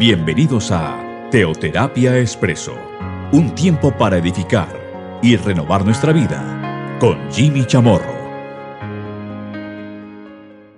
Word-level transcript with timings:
Bienvenidos 0.00 0.70
a 0.70 1.28
Teoterapia 1.30 2.18
Expreso, 2.18 2.74
un 3.32 3.54
tiempo 3.54 3.94
para 3.98 4.16
edificar 4.16 5.20
y 5.22 5.36
renovar 5.36 5.84
nuestra 5.84 6.10
vida 6.14 6.96
con 6.98 7.30
Jimmy 7.30 7.66
Chamorro. 7.66 8.14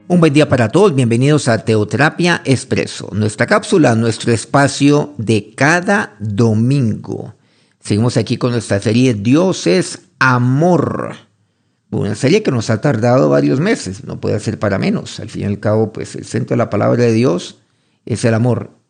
Un 0.08 0.18
buen 0.18 0.32
día 0.32 0.48
para 0.48 0.70
todos, 0.70 0.92
bienvenidos 0.92 1.46
a 1.46 1.64
Teoterapia 1.64 2.42
Expreso, 2.44 3.10
nuestra 3.12 3.46
cápsula, 3.46 3.94
nuestro 3.94 4.32
espacio 4.32 5.14
de 5.18 5.54
cada 5.54 6.16
domingo. 6.18 7.36
Seguimos 7.78 8.16
aquí 8.16 8.36
con 8.38 8.50
nuestra 8.50 8.80
serie 8.80 9.14
Dios 9.14 9.68
es 9.68 10.00
amor. 10.18 11.14
Una 11.92 12.16
serie 12.16 12.42
que 12.42 12.50
nos 12.50 12.70
ha 12.70 12.80
tardado 12.80 13.28
varios 13.28 13.60
meses, 13.60 14.02
no 14.02 14.20
puede 14.20 14.40
ser 14.40 14.58
para 14.58 14.80
menos. 14.80 15.20
Al 15.20 15.30
fin 15.30 15.42
y 15.42 15.44
al 15.44 15.60
cabo, 15.60 15.92
pues 15.92 16.16
el 16.16 16.24
centro 16.24 16.54
de 16.54 16.58
la 16.58 16.70
palabra 16.70 17.04
de 17.04 17.12
Dios 17.12 17.60
es 18.04 18.24
el 18.24 18.34
amor. 18.34 18.81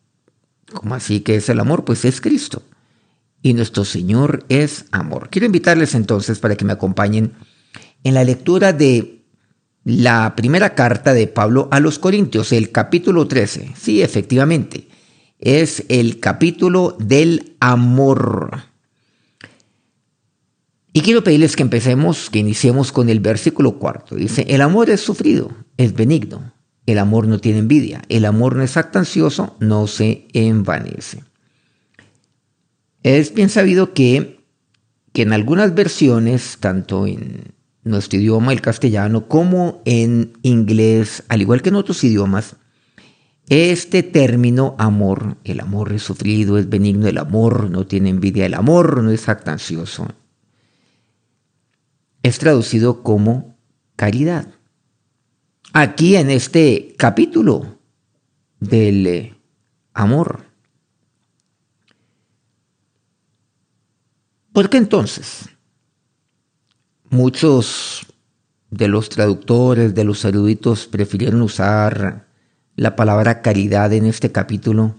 ¿Cómo 0.71 0.95
así 0.95 1.21
que 1.21 1.35
es 1.35 1.49
el 1.49 1.59
amor? 1.59 1.83
Pues 1.85 2.05
es 2.05 2.21
Cristo. 2.21 2.63
Y 3.41 3.53
nuestro 3.53 3.83
Señor 3.83 4.45
es 4.49 4.85
amor. 4.91 5.29
Quiero 5.29 5.45
invitarles 5.45 5.95
entonces 5.95 6.39
para 6.39 6.55
que 6.55 6.65
me 6.65 6.73
acompañen 6.73 7.33
en 8.03 8.13
la 8.13 8.23
lectura 8.23 8.71
de 8.71 9.23
la 9.83 10.35
primera 10.35 10.75
carta 10.75 11.13
de 11.13 11.27
Pablo 11.27 11.67
a 11.71 11.79
los 11.79 11.99
Corintios, 11.99 12.53
el 12.53 12.71
capítulo 12.71 13.27
13. 13.27 13.73
Sí, 13.77 14.01
efectivamente, 14.01 14.87
es 15.39 15.83
el 15.89 16.19
capítulo 16.19 16.95
del 16.99 17.55
amor. 17.59 18.63
Y 20.93 21.01
quiero 21.01 21.23
pedirles 21.23 21.55
que 21.55 21.63
empecemos, 21.63 22.29
que 22.29 22.39
iniciemos 22.39 22.91
con 22.91 23.09
el 23.09 23.19
versículo 23.19 23.79
cuarto. 23.79 24.15
Dice, 24.15 24.45
el 24.47 24.61
amor 24.61 24.89
es 24.89 25.01
sufrido, 25.01 25.51
es 25.75 25.93
benigno. 25.93 26.52
El 26.85 26.99
amor 26.99 27.27
no 27.27 27.39
tiene 27.39 27.59
envidia, 27.59 28.01
el 28.09 28.25
amor 28.25 28.55
no 28.55 28.63
es 28.63 28.75
actancioso, 28.75 29.55
no 29.59 29.87
se 29.87 30.27
envanece. 30.33 31.23
Es 33.03 33.33
bien 33.33 33.49
sabido 33.49 33.93
que, 33.93 34.45
que 35.13 35.21
en 35.21 35.33
algunas 35.33 35.75
versiones, 35.75 36.57
tanto 36.59 37.07
en 37.07 37.53
nuestro 37.83 38.19
idioma, 38.19 38.51
el 38.51 38.61
castellano, 38.61 39.27
como 39.27 39.81
en 39.85 40.33
inglés, 40.41 41.23
al 41.29 41.41
igual 41.41 41.61
que 41.61 41.69
en 41.69 41.75
otros 41.75 42.03
idiomas, 42.03 42.57
este 43.47 44.03
término 44.03 44.75
amor, 44.77 45.37
el 45.43 45.59
amor 45.59 45.91
es 45.93 46.03
sufrido, 46.03 46.57
es 46.57 46.69
benigno, 46.69 47.07
el 47.07 47.17
amor 47.17 47.69
no 47.69 47.85
tiene 47.85 48.09
envidia, 48.09 48.45
el 48.45 48.53
amor 48.53 49.03
no 49.03 49.11
es 49.11 49.27
actancioso, 49.27 50.07
es 52.23 52.39
traducido 52.39 53.03
como 53.03 53.57
caridad 53.97 54.47
aquí 55.73 56.15
en 56.15 56.29
este 56.29 56.95
capítulo 56.97 57.79
del 58.59 59.07
eh, 59.07 59.35
amor. 59.93 60.45
¿Por 64.53 64.69
qué 64.69 64.77
entonces 64.77 65.49
muchos 67.09 68.05
de 68.69 68.87
los 68.87 69.09
traductores, 69.09 69.93
de 69.95 70.03
los 70.03 70.23
eruditos, 70.23 70.85
prefirieron 70.85 71.41
usar 71.41 72.27
la 72.75 72.95
palabra 72.95 73.41
caridad 73.41 73.91
en 73.93 74.05
este 74.05 74.31
capítulo? 74.31 74.95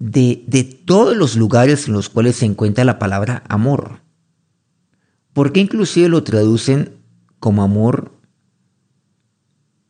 De, 0.00 0.44
de, 0.46 0.64
todos 0.64 1.16
los 1.16 1.36
lugares 1.36 1.86
en 1.86 1.92
los 1.92 2.08
cuales 2.08 2.36
se 2.36 2.46
encuentra 2.46 2.84
la 2.84 2.98
palabra 2.98 3.44
amor. 3.48 4.00
¿Por 5.34 5.52
qué 5.52 5.60
inclusive 5.60 6.08
lo 6.08 6.24
traducen 6.24 6.96
como 7.38 7.62
amor 7.62 8.19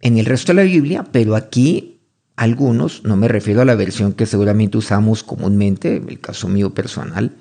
en 0.00 0.18
el 0.18 0.26
resto 0.26 0.52
de 0.52 0.56
la 0.56 0.62
Biblia, 0.62 1.04
pero 1.10 1.36
aquí 1.36 2.00
algunos, 2.36 3.04
no 3.04 3.16
me 3.16 3.28
refiero 3.28 3.60
a 3.60 3.66
la 3.66 3.74
versión 3.74 4.14
que 4.14 4.26
seguramente 4.26 4.78
usamos 4.78 5.22
comúnmente, 5.22 5.96
el 5.96 6.20
caso 6.20 6.48
mío 6.48 6.72
personal, 6.72 7.36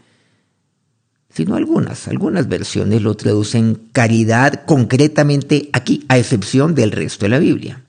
sino 1.30 1.56
algunas, 1.56 2.08
algunas 2.08 2.50
versiones 2.50 3.02
lo 3.02 3.16
traducen 3.16 3.76
caridad 3.94 4.66
concretamente 4.66 5.70
aquí, 5.72 6.06
a 6.10 6.18
excepción 6.18 6.76
del 6.76 6.92
resto 6.92 7.26
de 7.26 7.30
la 7.30 7.40
Biblia. 7.40 7.86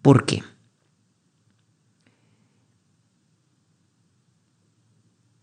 ¿Por 0.00 0.24
qué? 0.24 0.42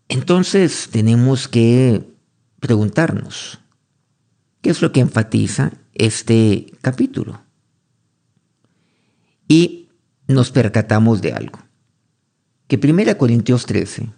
Entonces 0.08 0.88
tenemos 0.90 1.46
que 1.46 2.02
preguntarnos, 2.58 3.60
¿qué 4.62 4.70
es 4.70 4.82
lo 4.82 4.90
que 4.90 5.00
enfatiza 5.00 5.72
este 5.98 6.72
capítulo. 6.80 7.42
Y 9.48 9.88
nos 10.26 10.50
percatamos 10.50 11.20
de 11.20 11.32
algo, 11.32 11.58
que 12.66 12.78
1 12.82 13.18
Corintios 13.18 13.66
13 13.66 14.10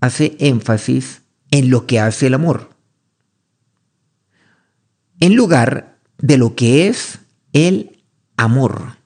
hace 0.00 0.36
énfasis 0.38 1.22
en 1.50 1.70
lo 1.70 1.86
que 1.86 2.00
hace 2.00 2.26
el 2.26 2.34
amor, 2.34 2.70
en 5.20 5.34
lugar 5.34 5.98
de 6.18 6.36
lo 6.36 6.54
que 6.54 6.88
es 6.88 7.20
el 7.52 8.04
amor. 8.36 8.96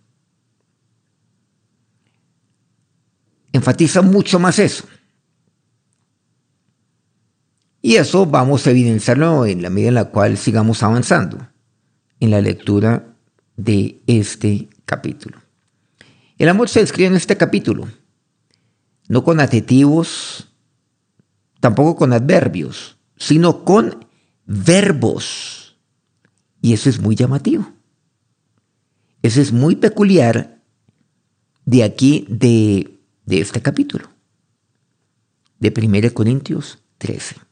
Enfatiza 3.52 4.02
mucho 4.02 4.38
más 4.38 4.58
eso. 4.58 4.84
Y 7.80 7.96
eso 7.96 8.26
vamos 8.26 8.66
a 8.66 8.70
evidenciarlo 8.70 9.46
en 9.46 9.62
la 9.62 9.70
medida 9.70 9.88
en 9.88 9.94
la 9.94 10.04
cual 10.06 10.36
sigamos 10.36 10.82
avanzando 10.82 11.48
en 12.20 12.30
la 12.30 12.40
lectura 12.40 13.14
de 13.56 14.02
este 14.06 14.68
capítulo. 14.84 15.38
El 16.38 16.48
amor 16.48 16.68
se 16.68 16.80
describe 16.80 17.08
en 17.08 17.16
este 17.16 17.36
capítulo, 17.36 17.88
no 19.08 19.24
con 19.24 19.40
adjetivos, 19.40 20.48
tampoco 21.60 21.96
con 21.96 22.12
adverbios, 22.12 22.98
sino 23.16 23.64
con 23.64 24.06
verbos. 24.46 25.76
Y 26.60 26.72
eso 26.72 26.88
es 26.88 27.00
muy 27.00 27.16
llamativo. 27.16 27.72
Eso 29.22 29.40
es 29.40 29.52
muy 29.52 29.76
peculiar 29.76 30.62
de 31.64 31.82
aquí, 31.82 32.24
de, 32.28 33.00
de 33.26 33.40
este 33.40 33.60
capítulo, 33.60 34.08
de 35.58 35.74
1 35.76 36.14
Corintios 36.14 36.78
13. 36.98 37.47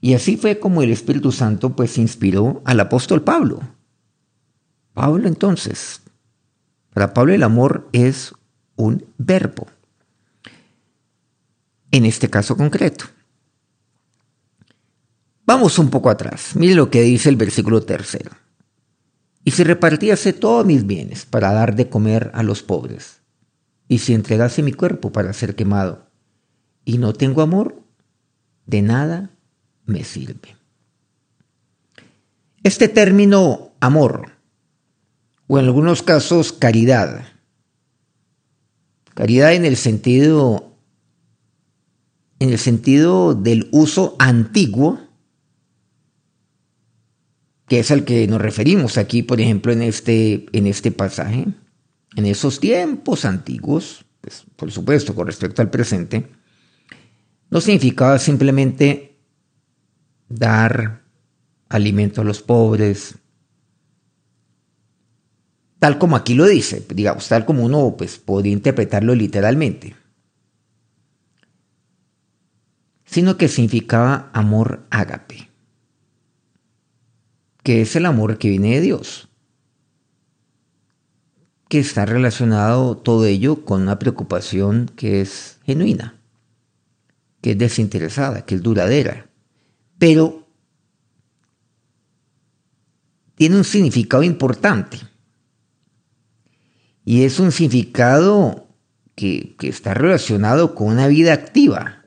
Y 0.00 0.14
así 0.14 0.36
fue 0.36 0.58
como 0.58 0.82
el 0.82 0.90
Espíritu 0.90 1.30
Santo 1.30 1.76
pues 1.76 1.98
inspiró 1.98 2.62
al 2.64 2.80
apóstol 2.80 3.22
Pablo. 3.22 3.60
Pablo 4.94 5.28
entonces, 5.28 6.00
para 6.92 7.12
Pablo 7.12 7.34
el 7.34 7.42
amor 7.42 7.88
es 7.92 8.34
un 8.76 9.04
verbo. 9.18 9.66
En 11.90 12.06
este 12.06 12.30
caso 12.30 12.56
concreto. 12.56 13.04
Vamos 15.44 15.78
un 15.78 15.90
poco 15.90 16.10
atrás. 16.10 16.54
Mire 16.54 16.74
lo 16.74 16.90
que 16.90 17.02
dice 17.02 17.28
el 17.28 17.36
versículo 17.36 17.82
tercero. 17.82 18.30
Y 19.44 19.50
si 19.52 19.64
repartiese 19.64 20.32
todos 20.32 20.64
mis 20.64 20.86
bienes 20.86 21.26
para 21.26 21.52
dar 21.52 21.74
de 21.74 21.88
comer 21.88 22.30
a 22.34 22.42
los 22.42 22.62
pobres, 22.62 23.20
y 23.88 23.98
si 23.98 24.14
entregase 24.14 24.62
mi 24.62 24.72
cuerpo 24.72 25.10
para 25.10 25.32
ser 25.32 25.56
quemado, 25.56 26.06
y 26.84 26.98
no 26.98 27.12
tengo 27.12 27.42
amor, 27.42 27.82
de 28.66 28.82
nada 28.82 29.30
me 29.90 30.04
sirve. 30.04 30.56
Este 32.62 32.88
término 32.88 33.72
amor, 33.80 34.32
o 35.46 35.58
en 35.58 35.64
algunos 35.64 36.02
casos 36.02 36.52
caridad, 36.52 37.26
caridad 39.14 39.54
en 39.54 39.64
el 39.64 39.76
sentido, 39.76 40.72
en 42.38 42.50
el 42.50 42.58
sentido 42.58 43.34
del 43.34 43.68
uso 43.72 44.16
antiguo, 44.18 45.00
que 47.66 47.80
es 47.80 47.90
al 47.90 48.04
que 48.04 48.26
nos 48.26 48.40
referimos 48.40 48.98
aquí, 48.98 49.22
por 49.22 49.40
ejemplo, 49.40 49.72
en 49.72 49.82
este, 49.82 50.46
en 50.52 50.66
este 50.66 50.90
pasaje, 50.90 51.46
en 52.16 52.26
esos 52.26 52.60
tiempos 52.60 53.24
antiguos, 53.24 54.04
pues, 54.20 54.44
por 54.56 54.70
supuesto, 54.70 55.14
con 55.14 55.26
respecto 55.26 55.62
al 55.62 55.70
presente, 55.70 56.28
no 57.48 57.60
significaba 57.60 58.18
simplemente 58.18 59.09
dar 60.30 61.02
alimento 61.68 62.22
a 62.22 62.24
los 62.24 62.40
pobres, 62.40 63.16
tal 65.78 65.98
como 65.98 66.16
aquí 66.16 66.34
lo 66.34 66.46
dice, 66.46 66.86
digamos, 66.94 67.28
tal 67.28 67.44
como 67.44 67.64
uno 67.64 67.96
pues, 67.98 68.18
podría 68.18 68.52
interpretarlo 68.52 69.14
literalmente, 69.14 69.96
sino 73.04 73.36
que 73.36 73.48
significaba 73.48 74.30
amor 74.32 74.86
ágape, 74.90 75.50
que 77.62 77.82
es 77.82 77.96
el 77.96 78.06
amor 78.06 78.38
que 78.38 78.48
viene 78.48 78.76
de 78.76 78.80
Dios, 78.80 79.28
que 81.68 81.80
está 81.80 82.06
relacionado 82.06 82.96
todo 82.96 83.26
ello 83.26 83.64
con 83.64 83.82
una 83.82 83.98
preocupación 83.98 84.90
que 84.96 85.20
es 85.20 85.58
genuina, 85.64 86.20
que 87.40 87.52
es 87.52 87.58
desinteresada, 87.58 88.44
que 88.44 88.56
es 88.56 88.62
duradera 88.62 89.29
pero 90.00 90.48
tiene 93.36 93.56
un 93.56 93.64
significado 93.64 94.24
importante. 94.24 94.98
y 97.04 97.24
es 97.24 97.40
un 97.40 97.50
significado 97.50 98.68
que, 99.14 99.56
está 99.62 99.94
relacionado 99.94 100.74
con 100.74 100.88
una 100.88 101.08
vida 101.08 101.32
activa 101.32 102.04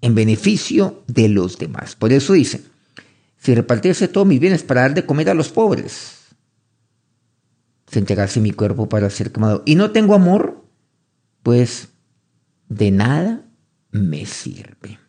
en 0.00 0.14
beneficio 0.14 1.04
de 1.06 1.28
los 1.28 1.58
demás. 1.58 1.96
Por 1.96 2.12
eso 2.12 2.32
dice, 2.32 2.64
si 3.36 3.54
repartiese 3.54 4.08
todos 4.08 4.26
mis 4.26 4.40
bienes 4.40 4.62
para 4.62 4.82
dar 4.82 4.94
de 4.94 5.04
comer 5.04 5.28
a 5.30 5.34
los 5.34 5.50
pobres, 5.50 6.18
se 7.86 7.98
entregase 7.98 8.40
mi 8.40 8.52
cuerpo 8.52 8.88
para 8.88 9.10
ser 9.10 9.32
quemado, 9.32 9.62
y 9.66 9.74
no 9.74 9.90
tengo 9.90 10.14
amor, 10.14 10.64
pues 11.42 11.88
de 12.68 12.90
nada 12.90 13.44
me 13.90 14.24
sirve. 14.24 15.01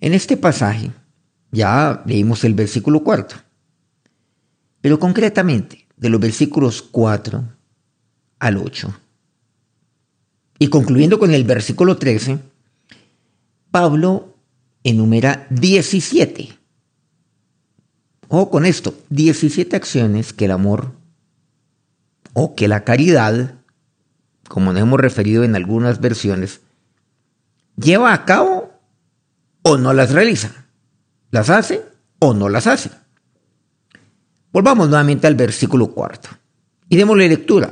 En 0.00 0.14
este 0.14 0.36
pasaje 0.36 0.92
ya 1.52 2.02
leímos 2.06 2.44
el 2.44 2.54
versículo 2.54 3.04
cuarto, 3.04 3.36
pero 4.80 4.98
concretamente 4.98 5.86
de 5.96 6.08
los 6.08 6.20
versículos 6.20 6.82
4 6.82 7.44
al 8.38 8.56
8. 8.56 8.94
Y 10.58 10.68
concluyendo 10.68 11.18
con 11.18 11.32
el 11.32 11.44
versículo 11.44 11.96
13, 11.96 12.38
Pablo 13.70 14.36
enumera 14.84 15.46
17. 15.50 16.50
O 18.28 18.50
con 18.50 18.64
esto, 18.64 18.94
17 19.10 19.76
acciones 19.76 20.32
que 20.32 20.46
el 20.46 20.52
amor 20.52 20.92
o 22.32 22.54
que 22.54 22.68
la 22.68 22.84
caridad, 22.84 23.54
como 24.48 24.72
nos 24.72 24.82
hemos 24.82 25.00
referido 25.00 25.44
en 25.44 25.56
algunas 25.56 26.00
versiones, 26.00 26.60
lleva 27.76 28.12
a 28.12 28.24
cabo 28.24 28.59
o 29.62 29.76
no 29.76 29.92
las 29.92 30.12
realiza. 30.12 30.66
Las 31.30 31.50
hace 31.50 31.82
o 32.18 32.34
no 32.34 32.48
las 32.48 32.66
hace. 32.66 32.90
Volvamos 34.52 34.88
nuevamente 34.88 35.26
al 35.26 35.36
versículo 35.36 35.92
cuarto 35.92 36.28
y 36.88 36.96
démosle 36.96 37.28
lectura 37.28 37.70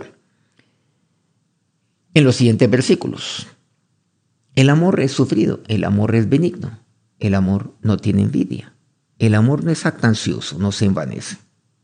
en 2.14 2.25
los 2.25 2.37
siguientes 2.37 2.70
versículos. 2.70 3.46
El 4.55 4.70
amor 4.70 5.00
es 5.00 5.12
sufrido, 5.12 5.61
el 5.69 5.85
amor 5.85 6.14
es 6.14 6.29
benigno, 6.29 6.81
el 7.19 7.35
amor 7.35 7.75
no 7.82 7.96
tiene 7.96 8.23
envidia, 8.23 8.75
el 9.19 9.34
amor 9.34 9.64
no 9.64 9.70
es 9.70 9.87
actancioso, 9.87 10.58
no 10.58 10.73
se 10.73 10.84
envanece. 10.84 11.37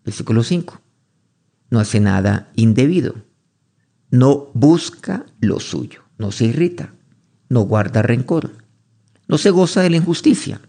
Versículo 0.05 0.43
5. 0.43 0.81
No 1.71 1.81
hace 1.81 2.01
nada 2.01 2.51
indebido, 2.55 3.15
no 4.11 4.51
busca 4.55 5.27
lo 5.41 5.59
suyo, 5.61 6.03
no 6.19 6.31
se 6.31 6.47
irrita, 6.47 6.95
no 7.49 7.63
guarda 7.63 8.03
rencor, 8.03 8.64
no 9.27 9.39
se 9.39 9.51
goza 9.51 9.83
de 9.83 9.91
la 9.91 9.97
injusticia, 9.97 10.61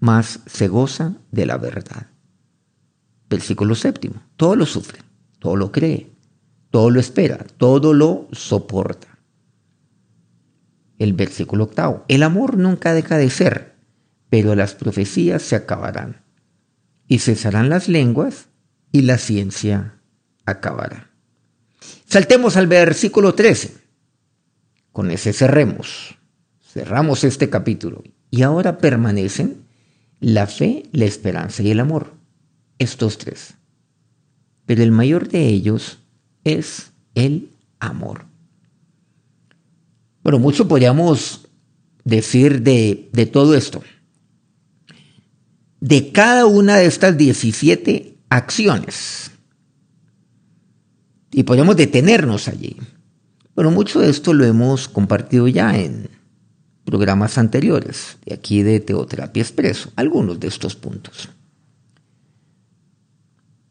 mas 0.00 0.40
se 0.46 0.68
goza 0.68 1.14
de 1.30 1.46
la 1.46 1.56
verdad. 1.56 2.08
Versículo 3.28 3.74
séptimo. 3.74 4.22
Todo 4.36 4.56
lo 4.56 4.66
sufre, 4.66 5.00
todo 5.38 5.56
lo 5.56 5.72
cree, 5.72 6.12
todo 6.70 6.90
lo 6.90 7.00
espera, 7.00 7.38
todo 7.56 7.94
lo 7.94 8.28
soporta. 8.32 9.18
El 10.98 11.12
versículo 11.12 11.64
octavo. 11.64 12.04
El 12.08 12.22
amor 12.22 12.56
nunca 12.56 12.94
deja 12.94 13.18
de 13.18 13.30
ser, 13.30 13.76
pero 14.30 14.54
las 14.54 14.74
profecías 14.74 15.42
se 15.42 15.56
acabarán. 15.56 16.22
Y 17.08 17.18
cesarán 17.18 17.68
las 17.68 17.88
lenguas 17.88 18.48
y 18.92 19.02
la 19.02 19.18
ciencia 19.18 20.00
acabará. 20.44 21.10
Saltemos 22.06 22.56
al 22.56 22.66
versículo 22.66 23.34
13. 23.34 23.76
Con 24.92 25.10
ese 25.10 25.32
cerremos. 25.32 26.16
Cerramos 26.76 27.24
este 27.24 27.48
capítulo. 27.48 28.04
Y 28.30 28.42
ahora 28.42 28.76
permanecen 28.76 29.64
la 30.20 30.46
fe, 30.46 30.82
la 30.92 31.06
esperanza 31.06 31.62
y 31.62 31.70
el 31.70 31.80
amor 31.80 32.12
estos 32.78 33.16
tres. 33.16 33.54
Pero 34.66 34.82
el 34.82 34.92
mayor 34.92 35.26
de 35.26 35.46
ellos 35.46 36.00
es 36.44 36.92
el 37.14 37.48
amor. 37.80 38.26
Bueno, 40.22 40.38
mucho 40.38 40.68
podríamos 40.68 41.48
decir 42.04 42.60
de, 42.60 43.08
de 43.10 43.24
todo 43.24 43.54
esto. 43.54 43.82
De 45.80 46.12
cada 46.12 46.44
una 46.44 46.76
de 46.76 46.84
estas 46.84 47.16
17 47.16 48.18
acciones. 48.28 49.30
Y 51.32 51.42
podemos 51.44 51.74
detenernos 51.74 52.48
allí. 52.48 52.76
Pero 53.54 53.70
mucho 53.70 54.00
de 54.00 54.10
esto 54.10 54.34
lo 54.34 54.44
hemos 54.44 54.88
compartido 54.88 55.48
ya 55.48 55.78
en 55.78 56.15
programas 56.86 57.36
anteriores, 57.36 58.16
de 58.24 58.32
aquí 58.32 58.62
de 58.62 58.80
Teoterapia 58.80 59.42
Expreso, 59.42 59.92
algunos 59.96 60.40
de 60.40 60.48
estos 60.48 60.74
puntos 60.74 61.28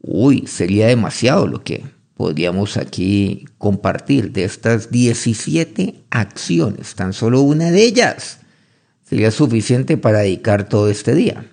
uy, 0.06 0.46
sería 0.46 0.86
demasiado 0.86 1.46
lo 1.46 1.62
que 1.62 1.84
podríamos 2.14 2.76
aquí 2.76 3.44
compartir 3.58 4.32
de 4.32 4.44
estas 4.44 4.90
17 4.90 6.06
acciones, 6.10 6.94
tan 6.94 7.12
solo 7.12 7.42
una 7.42 7.70
de 7.70 7.82
ellas 7.82 8.38
sería 9.02 9.30
suficiente 9.30 9.98
para 9.98 10.20
dedicar 10.20 10.68
todo 10.68 10.88
este 10.88 11.14
día. 11.14 11.52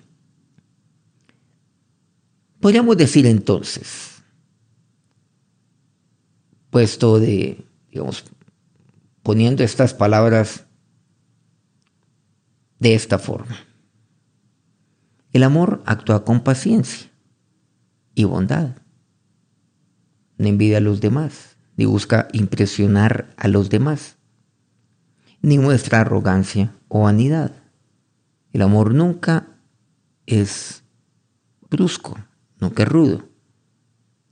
Podríamos 2.60 2.96
decir 2.96 3.26
entonces, 3.26 4.22
puesto 6.70 7.20
de, 7.20 7.58
digamos, 7.90 8.24
poniendo 9.22 9.62
estas 9.62 9.92
palabras 9.92 10.63
de 12.78 12.94
esta 12.94 13.18
forma. 13.18 13.56
El 15.32 15.42
amor 15.42 15.82
actúa 15.86 16.24
con 16.24 16.40
paciencia 16.42 17.10
y 18.14 18.24
bondad. 18.24 18.76
No 20.38 20.46
envidia 20.48 20.78
a 20.78 20.80
los 20.80 21.00
demás, 21.00 21.56
ni 21.76 21.86
busca 21.86 22.28
impresionar 22.32 23.34
a 23.36 23.48
los 23.48 23.68
demás, 23.70 24.16
ni 25.42 25.58
muestra 25.58 26.00
arrogancia 26.00 26.74
o 26.88 27.02
vanidad. 27.02 27.52
El 28.52 28.62
amor 28.62 28.94
nunca 28.94 29.48
es 30.26 30.84
brusco, 31.68 32.16
nunca 32.60 32.84
es 32.84 32.88
rudo, 32.88 33.28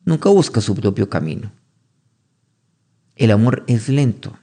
nunca 0.04 0.30
busca 0.30 0.60
su 0.60 0.74
propio 0.74 1.08
camino. 1.08 1.52
El 3.16 3.30
amor 3.32 3.64
es 3.66 3.88
lento, 3.88 4.38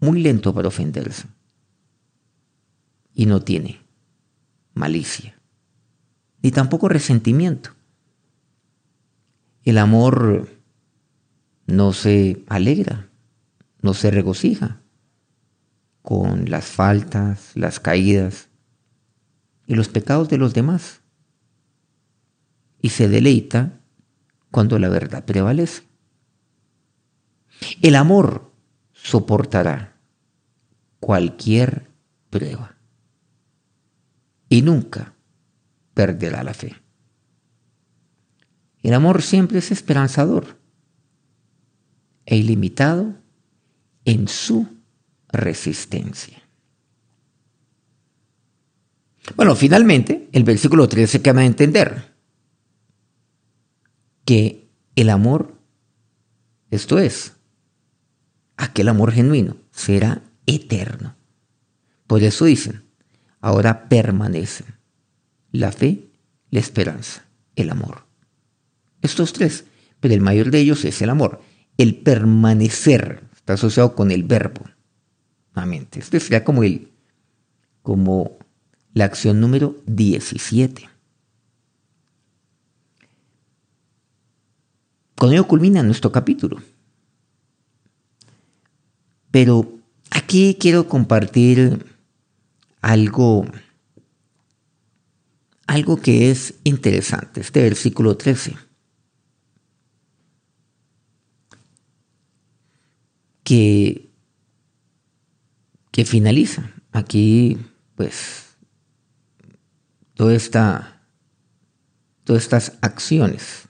muy 0.00 0.20
lento 0.22 0.54
para 0.54 0.68
ofenderse, 0.68 1.26
y 3.18 3.26
no 3.26 3.40
tiene 3.40 3.80
malicia, 4.74 5.36
ni 6.40 6.52
tampoco 6.52 6.88
resentimiento. 6.88 7.70
El 9.64 9.78
amor 9.78 10.48
no 11.66 11.92
se 11.92 12.44
alegra, 12.46 13.10
no 13.82 13.92
se 13.92 14.12
regocija 14.12 14.80
con 16.02 16.48
las 16.48 16.66
faltas, 16.66 17.50
las 17.56 17.80
caídas 17.80 18.50
y 19.66 19.74
los 19.74 19.88
pecados 19.88 20.28
de 20.28 20.38
los 20.38 20.54
demás. 20.54 21.00
Y 22.80 22.90
se 22.90 23.08
deleita 23.08 23.80
cuando 24.52 24.78
la 24.78 24.90
verdad 24.90 25.24
prevalece. 25.24 25.82
El 27.82 27.96
amor 27.96 28.52
soportará 28.92 29.96
cualquier 31.00 31.90
prueba 32.30 32.77
y 34.48 34.62
nunca 34.62 35.14
perderá 35.94 36.42
la 36.42 36.54
fe. 36.54 36.76
El 38.82 38.94
amor 38.94 39.22
siempre 39.22 39.58
es 39.58 39.70
esperanzador 39.70 40.58
e 42.24 42.36
ilimitado 42.36 43.14
en 44.04 44.28
su 44.28 44.68
resistencia. 45.28 46.42
Bueno, 49.36 49.54
finalmente, 49.54 50.28
el 50.32 50.44
versículo 50.44 50.88
13 50.88 51.20
queda 51.20 51.40
a 51.40 51.44
entender 51.44 52.14
que 54.24 54.70
el 54.96 55.10
amor, 55.10 55.54
esto 56.70 56.98
es, 56.98 57.34
aquel 58.56 58.88
amor 58.88 59.12
genuino, 59.12 59.56
será 59.70 60.22
eterno. 60.46 61.16
Por 62.06 62.22
eso 62.22 62.46
dicen, 62.46 62.87
ahora 63.40 63.88
permanecen 63.88 64.66
la 65.52 65.72
fe, 65.72 66.08
la 66.50 66.60
esperanza, 66.60 67.24
el 67.56 67.70
amor. 67.70 68.04
Estos 69.02 69.32
tres, 69.32 69.64
pero 70.00 70.14
el 70.14 70.20
mayor 70.20 70.50
de 70.50 70.60
ellos 70.60 70.84
es 70.84 71.00
el 71.02 71.10
amor. 71.10 71.40
El 71.76 71.96
permanecer 71.96 73.22
está 73.34 73.54
asociado 73.54 73.94
con 73.94 74.10
el 74.10 74.24
verbo. 74.24 74.64
Nuevamente, 75.54 76.00
este 76.00 76.20
sería 76.20 76.44
como, 76.44 76.62
el, 76.62 76.88
como 77.82 78.38
la 78.92 79.04
acción 79.04 79.40
número 79.40 79.76
17. 79.86 80.88
Con 85.16 85.32
ello 85.32 85.48
culmina 85.48 85.82
nuestro 85.82 86.12
capítulo. 86.12 86.62
Pero 89.30 89.72
aquí 90.10 90.56
quiero 90.60 90.88
compartir 90.88 91.84
algo, 92.80 93.44
algo 95.66 96.00
que 96.00 96.30
es 96.30 96.54
interesante, 96.64 97.40
este 97.40 97.62
versículo 97.62 98.16
13. 98.16 98.68
que, 103.48 104.10
que 105.90 106.04
finaliza. 106.04 106.70
Aquí, 106.92 107.56
pues, 107.94 108.58
toda 110.12 110.34
esta, 110.34 111.00
todas 112.24 112.42
estas 112.42 112.74
acciones, 112.82 113.68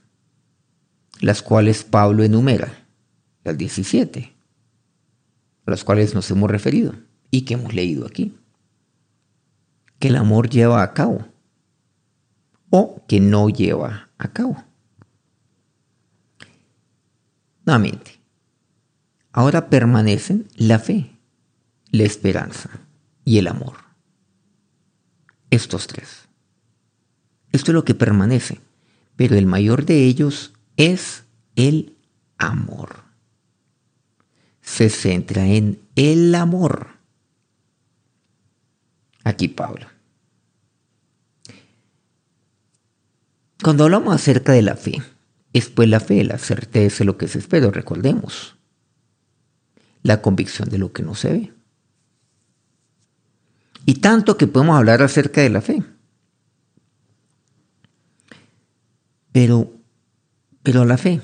las 1.20 1.42
cuales 1.42 1.84
Pablo 1.84 2.24
enumera, 2.24 2.88
al 3.44 3.56
17, 3.56 4.34
a 5.64 5.70
las 5.70 5.84
cuales 5.84 6.12
nos 6.12 6.28
hemos 6.32 6.50
referido 6.50 6.94
y 7.30 7.42
que 7.42 7.54
hemos 7.54 7.72
leído 7.72 8.04
aquí, 8.04 8.36
que 9.98 10.08
el 10.08 10.16
amor 10.16 10.48
lleva 10.48 10.82
a 10.82 10.94
cabo 10.94 11.26
o 12.70 13.04
que 13.06 13.20
no 13.20 13.48
lleva 13.48 14.10
a 14.18 14.32
cabo. 14.32 14.64
Nuevamente, 17.64 18.20
ahora 19.32 19.68
permanecen 19.68 20.48
la 20.56 20.78
fe, 20.78 21.18
la 21.90 22.04
esperanza 22.04 22.70
y 23.24 23.38
el 23.38 23.46
amor. 23.46 23.74
Estos 25.50 25.86
tres. 25.86 26.28
Esto 27.52 27.70
es 27.70 27.74
lo 27.74 27.84
que 27.84 27.94
permanece, 27.94 28.60
pero 29.16 29.36
el 29.36 29.46
mayor 29.46 29.84
de 29.84 30.04
ellos 30.04 30.52
es 30.76 31.24
el 31.56 31.96
amor. 32.36 33.04
Se 34.60 34.90
centra 34.90 35.46
en 35.46 35.80
el 35.94 36.34
amor. 36.34 36.97
Aquí 39.28 39.48
Pablo. 39.48 39.86
Cuando 43.62 43.84
hablamos 43.84 44.14
acerca 44.14 44.52
de 44.52 44.62
la 44.62 44.74
fe, 44.74 45.02
es 45.52 45.68
pues 45.68 45.86
la 45.86 46.00
fe, 46.00 46.24
la 46.24 46.38
certeza 46.38 47.00
de 47.00 47.04
lo 47.04 47.18
que 47.18 47.28
se 47.28 47.38
espera, 47.38 47.70
recordemos. 47.70 48.56
La 50.02 50.22
convicción 50.22 50.70
de 50.70 50.78
lo 50.78 50.94
que 50.94 51.02
no 51.02 51.14
se 51.14 51.30
ve. 51.30 51.52
Y 53.84 53.96
tanto 53.96 54.38
que 54.38 54.46
podemos 54.46 54.78
hablar 54.78 55.02
acerca 55.02 55.42
de 55.42 55.50
la 55.50 55.60
fe. 55.60 55.82
Pero, 59.32 59.74
pero 60.62 60.86
la 60.86 60.96
fe, 60.96 61.20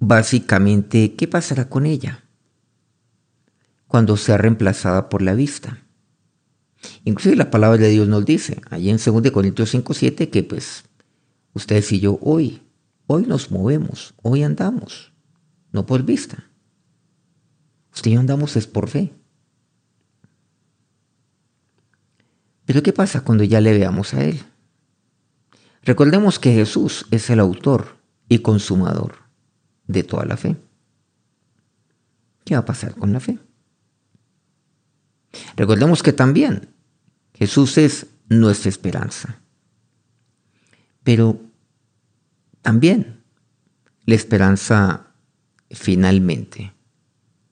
básicamente, 0.00 1.14
¿qué 1.14 1.26
pasará 1.26 1.70
con 1.70 1.86
ella? 1.86 2.24
Cuando 3.86 4.18
sea 4.18 4.36
reemplazada 4.36 5.08
por 5.08 5.22
la 5.22 5.32
vista. 5.32 5.82
Inclusive 7.04 7.36
la 7.36 7.50
palabra 7.50 7.78
de 7.78 7.90
Dios 7.90 8.08
nos 8.08 8.24
dice, 8.24 8.60
allí 8.70 8.90
en 8.90 8.98
2 8.98 9.30
Corintios 9.30 9.70
5, 9.70 9.94
7, 9.94 10.30
que 10.30 10.42
pues 10.42 10.84
ustedes 11.52 11.90
y 11.92 12.00
yo 12.00 12.18
hoy, 12.22 12.62
hoy 13.06 13.26
nos 13.26 13.50
movemos, 13.50 14.14
hoy 14.22 14.42
andamos, 14.42 15.12
no 15.72 15.86
por 15.86 16.02
vista. 16.04 16.44
Usted 17.92 18.10
y 18.10 18.14
yo 18.14 18.20
andamos 18.20 18.56
es 18.56 18.66
por 18.66 18.88
fe. 18.88 19.12
Pero 22.64 22.82
¿qué 22.82 22.92
pasa 22.92 23.22
cuando 23.22 23.44
ya 23.44 23.60
le 23.60 23.76
veamos 23.76 24.14
a 24.14 24.24
Él? 24.24 24.40
Recordemos 25.82 26.38
que 26.38 26.52
Jesús 26.52 27.06
es 27.10 27.28
el 27.30 27.40
autor 27.40 27.96
y 28.28 28.40
consumador 28.40 29.14
de 29.86 30.04
toda 30.04 30.24
la 30.24 30.36
fe. 30.36 30.56
¿Qué 32.44 32.54
va 32.54 32.60
a 32.60 32.64
pasar 32.64 32.94
con 32.94 33.12
la 33.12 33.20
fe? 33.20 33.38
Recordemos 35.56 36.02
que 36.02 36.12
también 36.12 36.74
Jesús 37.34 37.78
es 37.78 38.06
nuestra 38.28 38.68
esperanza. 38.68 39.40
Pero 41.02 41.40
también 42.62 43.22
la 44.04 44.14
esperanza 44.14 45.06
finalmente 45.70 46.72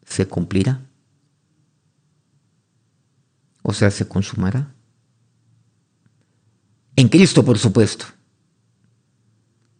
se 0.04 0.26
cumplirá. 0.26 0.84
O 3.62 3.72
sea, 3.72 3.90
se 3.90 4.08
consumará. 4.08 4.74
En 6.96 7.08
Cristo, 7.08 7.44
por 7.44 7.58
supuesto. 7.58 8.06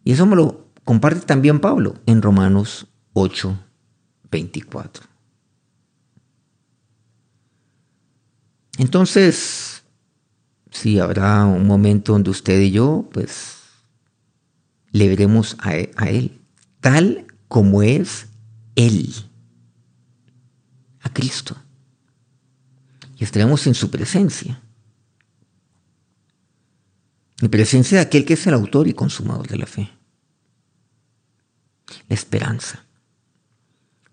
Y 0.03 0.13
eso 0.13 0.25
me 0.25 0.35
lo 0.35 0.69
comparte 0.83 1.25
también 1.25 1.59
Pablo 1.59 1.95
en 2.05 2.21
Romanos 2.21 2.87
8, 3.13 3.59
24. 4.31 5.08
Entonces, 8.79 9.83
si 10.71 10.99
habrá 10.99 11.43
un 11.43 11.67
momento 11.67 12.13
donde 12.13 12.29
usted 12.29 12.61
y 12.61 12.71
yo, 12.71 13.09
pues, 13.11 13.57
le 14.91 15.09
veremos 15.09 15.57
a, 15.59 15.71
a 15.97 16.09
Él, 16.09 16.39
tal 16.79 17.27
como 17.49 17.83
es 17.83 18.27
Él, 18.75 19.13
a 21.01 21.11
Cristo. 21.11 21.57
Y 23.17 23.25
estaremos 23.25 23.67
en 23.67 23.75
su 23.75 23.91
presencia. 23.91 24.61
En 27.41 27.49
presencia 27.49 27.97
de 27.97 28.05
aquel 28.05 28.23
que 28.23 28.35
es 28.35 28.47
el 28.47 28.53
autor 28.53 28.87
y 28.87 28.93
consumador 28.93 29.45
de 29.49 29.57
la 29.57 29.65
fe. 29.65 29.91
La 32.07 32.13
esperanza. 32.15 32.85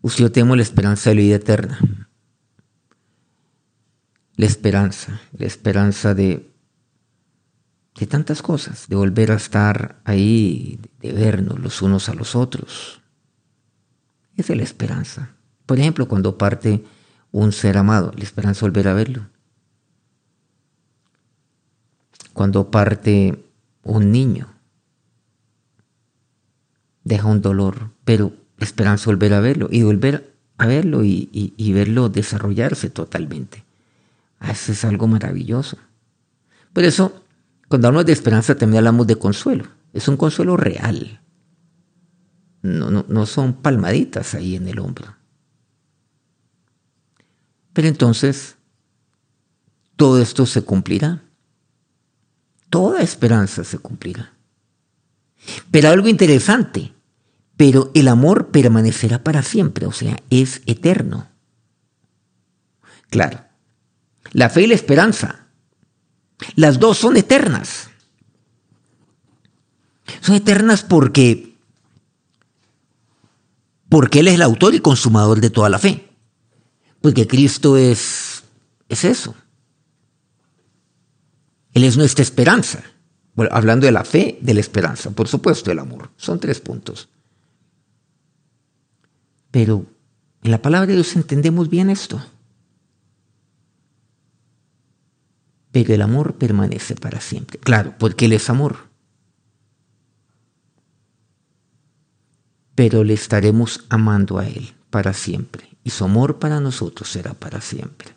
Usted 0.03 0.25
yo 0.25 0.33
tengo 0.33 0.57
la 0.57 0.63
esperanza 0.63 1.11
de 1.11 1.15
la 1.17 1.23
vida 1.23 1.37
eterna 1.37 2.06
la 4.37 4.47
esperanza, 4.47 5.21
la 5.37 5.47
esperanza 5.47 6.15
de, 6.15 6.51
de 7.99 8.07
tantas 8.07 8.43
cosas, 8.43 8.87
de 8.89 8.97
volver 8.97 9.33
a 9.33 9.37
estar 9.37 10.01
ahí, 10.05 10.79
de 11.01 11.13
vernos 11.13 11.59
los 11.59 11.81
unos 11.83 12.09
a 12.09 12.15
los 12.15 12.37
otros. 12.37 13.01
Esa 14.37 14.53
es 14.53 14.59
la 14.59 14.65
esperanza. 14.65 15.31
Por 15.65 15.79
ejemplo, 15.79 16.07
cuando 16.07 16.37
parte 16.37 16.85
un 17.33 17.53
ser 17.53 17.79
amado, 17.79 18.13
la 18.15 18.23
esperanza 18.23 18.61
de 18.61 18.71
volver 18.71 18.89
a 18.89 18.95
verlo. 18.95 19.27
Cuando 22.35 22.71
parte 22.71 23.43
un 23.83 24.13
niño, 24.13 24.53
deja 27.05 27.27
un 27.27 27.41
dolor, 27.41 27.93
pero 28.05 28.33
la 28.59 28.67
esperanza 28.67 29.07
de 29.07 29.15
volver 29.15 29.33
a 29.33 29.41
verlo 29.41 29.69
y 29.71 29.83
volver 29.83 30.35
a 30.59 30.67
verlo 30.67 31.03
y 31.05 31.73
verlo 31.73 32.11
desarrollarse 32.11 32.91
totalmente. 32.91 33.66
Ah, 34.39 34.53
eso 34.53 34.73
es 34.73 34.85
algo 34.85 35.07
maravilloso. 35.07 35.79
Por 36.73 36.85
eso, 36.85 37.25
cuando 37.69 37.89
hablamos 37.89 38.07
de 38.07 38.13
esperanza, 38.13 38.55
también 38.57 38.79
hablamos 38.79 39.07
de 39.07 39.17
consuelo. 39.17 39.67
Es 39.93 40.09
un 40.09 40.17
consuelo 40.17 40.57
real. 40.57 41.21
No, 42.63 42.91
no, 42.91 43.07
no 43.09 43.27
son 43.27 43.55
palmaditas 43.55 44.35
ahí 44.35 44.57
en 44.57 44.69
el 44.69 44.79
hombro. 44.79 45.17
Pero 47.73 47.89
entonces, 47.89 48.57
todo 49.97 50.21
esto 50.21 50.47
se 50.47 50.63
cumplirá. 50.63 51.23
Toda 52.69 53.01
esperanza 53.01 53.65
se 53.65 53.79
cumplirá. 53.79 54.33
Pero 55.71 55.89
algo 55.89 56.09
interesante, 56.09 56.93
pero 57.57 57.91
el 57.95 58.09
amor 58.09 58.49
permanecerá 58.49 59.23
para 59.23 59.43
siempre, 59.43 59.87
o 59.87 59.93
sea, 59.93 60.17
es 60.31 60.63
eterno. 60.67 61.29
Claro, 63.09 63.46
la 64.33 64.51
fe 64.51 64.63
y 64.63 64.67
la 64.67 64.75
esperanza. 64.75 65.47
Las 66.55 66.79
dos 66.79 66.99
son 66.99 67.17
eternas. 67.17 67.89
Son 70.21 70.35
eternas 70.35 70.83
porque 70.83 71.55
porque 73.89 74.21
él 74.21 74.29
es 74.29 74.35
el 74.35 74.43
autor 74.43 74.75
y 74.75 74.81
consumador 74.81 75.41
de 75.41 75.51
toda 75.51 75.69
la 75.69 75.79
fe. 75.79 76.09
Porque 77.01 77.27
Cristo 77.27 77.77
es 77.77 78.45
es 78.89 79.05
eso. 79.05 79.35
Él 81.73 81.85
es 81.85 81.97
nuestra 81.97 82.23
esperanza. 82.23 82.83
Bueno, 83.35 83.55
hablando 83.55 83.85
de 83.85 83.93
la 83.93 84.05
fe, 84.05 84.39
de 84.41 84.55
la 84.55 84.61
esperanza, 84.61 85.11
por 85.11 85.29
supuesto, 85.29 85.71
el 85.71 85.79
amor. 85.79 86.11
Son 86.17 86.41
tres 86.41 86.61
puntos. 86.61 87.09
Pero 89.51 89.85
en 90.43 90.51
la 90.51 90.63
palabra 90.63 90.87
de 90.87 90.95
Dios 90.95 91.15
entendemos 91.17 91.69
bien 91.69 91.91
esto. 91.91 92.25
Pero 95.77 95.93
el 95.93 96.01
amor 96.01 96.37
permanece 96.37 96.95
para 96.95 97.21
siempre. 97.21 97.59
Claro, 97.59 97.95
porque 97.99 98.25
Él 98.25 98.33
es 98.33 98.49
amor. 98.49 98.89
Pero 102.75 103.05
le 103.05 103.13
estaremos 103.13 103.85
amando 103.91 104.39
a 104.39 104.49
Él 104.49 104.75
para 104.89 105.13
siempre. 105.13 105.69
Y 105.85 105.91
su 105.91 106.05
amor 106.05 106.39
para 106.39 106.61
nosotros 106.61 107.11
será 107.11 107.35
para 107.35 107.61
siempre. 107.61 108.09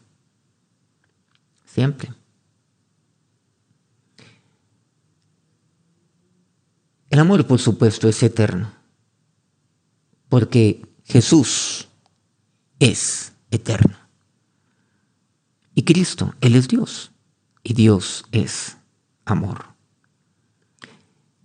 Siempre. 1.66 2.14
El 7.10 7.20
amor, 7.20 7.46
por 7.46 7.60
supuesto, 7.60 8.08
es 8.08 8.24
eterno. 8.24 8.72
Porque 10.30 10.82
Jesús 11.04 11.90
es 12.80 13.34
eterno. 13.52 13.98
Y 15.76 15.84
Cristo, 15.84 16.34
Él 16.40 16.56
es 16.56 16.70
Dios 16.70 17.12
y 17.70 17.74
Dios 17.74 18.26
es 18.32 18.78
amor. 19.26 19.76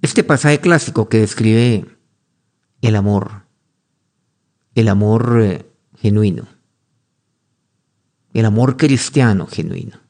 Este 0.00 0.24
pasaje 0.24 0.58
clásico 0.58 1.10
que 1.10 1.18
describe 1.18 1.84
el 2.80 2.96
amor, 2.96 3.42
el 4.74 4.88
amor 4.88 5.38
eh, 5.42 5.66
genuino, 5.98 6.48
el 8.32 8.46
amor 8.46 8.78
cristiano 8.78 9.46
genuino, 9.46 10.00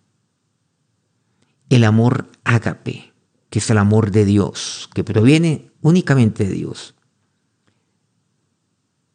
el 1.68 1.83
amor 1.83 2.30
ágape, 2.44 3.12
que 3.50 3.59
es 3.59 3.68
el 3.71 3.78
amor 3.78 4.12
de 4.12 4.25
Dios, 4.25 4.88
que 4.94 5.02
proviene 5.02 5.73
únicamente 5.80 6.44
de 6.44 6.52
Dios, 6.52 6.94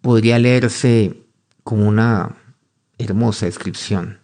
podría 0.02 0.38
leerse 0.38 1.24
como 1.64 1.88
una 1.88 2.36
hermosa 2.98 3.46
descripción 3.46 4.19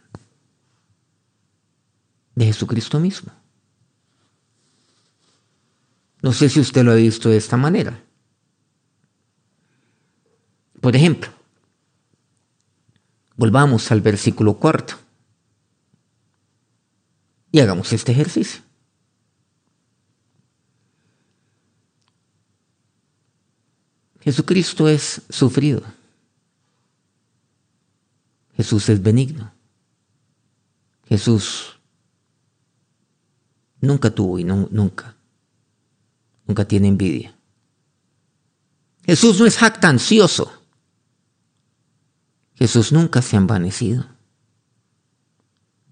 de 2.35 2.45
Jesucristo 2.45 2.99
mismo. 2.99 3.31
No 6.21 6.33
sé 6.33 6.49
si 6.49 6.59
usted 6.59 6.83
lo 6.83 6.91
ha 6.91 6.95
visto 6.95 7.29
de 7.29 7.37
esta 7.37 7.55
manera. 7.57 8.01
Por 10.81 10.95
ejemplo, 10.95 11.31
volvamos 13.35 13.91
al 13.91 14.01
versículo 14.01 14.57
cuarto 14.57 14.95
y 17.51 17.59
hagamos 17.59 17.93
este 17.93 18.11
ejercicio. 18.11 18.61
Jesucristo 24.21 24.89
es 24.89 25.21
sufrido. 25.29 25.83
Jesús 28.57 28.89
es 28.89 29.01
benigno. 29.01 29.53
Jesús 31.07 31.74
nunca 33.85 34.09
tuvo 34.11 34.39
y 34.39 34.43
nunca, 34.43 35.15
nunca 36.45 36.65
tiene 36.65 36.87
envidia. 36.87 37.35
Jesús 39.03 39.39
no 39.39 39.45
es 39.45 39.57
jactancioso. 39.57 40.51
Jesús 42.55 42.91
nunca 42.91 43.21
se 43.21 43.35
ha 43.35 43.39
envanecido. 43.39 44.05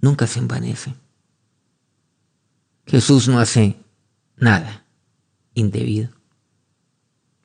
Nunca 0.02 0.28
se 0.28 0.40
envanece. 0.40 0.96
Jesús 2.88 3.28
no 3.28 3.40
hace 3.40 3.78
nada 4.36 4.86
indebido. 5.54 6.10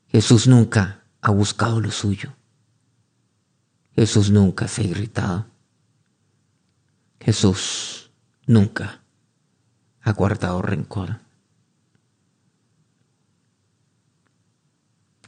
Jesús 0.08 0.46
nunca 0.46 1.04
ha 1.20 1.30
buscado 1.30 1.80
lo 1.80 1.90
suyo. 1.90 2.34
Jesús 3.94 4.30
nunca 4.30 4.68
se 4.68 4.82
ha 4.82 4.84
irritado. 4.86 5.46
Jesús 7.20 8.10
nunca 8.46 8.97
ha 10.02 10.12
guardado 10.12 10.62
rencor. 10.62 11.20